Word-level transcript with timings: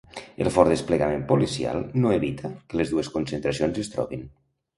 El 0.43 0.47
fort 0.53 0.71
desplegament 0.73 1.21
policial 1.31 1.83
no 2.05 2.15
evita 2.15 2.51
que 2.73 2.81
les 2.81 2.95
dues 2.95 3.11
concentracions 3.19 3.79
es 3.85 3.93
trobin. 3.99 4.27